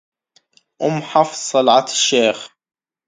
[0.81, 2.49] أم حفص صلعة الشيخ